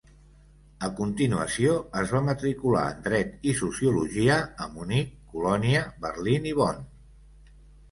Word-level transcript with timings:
A 0.85 0.87
continuació 0.99 1.75
es 2.01 2.13
va 2.15 2.21
matricular 2.29 2.87
en 2.95 3.05
Dret 3.09 3.47
i 3.53 3.55
sociologia 3.61 4.39
a 4.67 4.69
Munic, 4.79 5.15
Colònia, 5.37 5.87
Berlín 6.09 6.51
i 6.55 6.59
Bonn. 6.65 6.85